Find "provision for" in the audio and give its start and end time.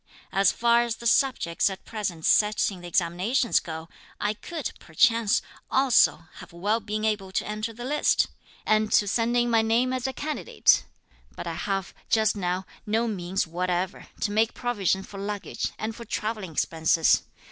14.55-15.19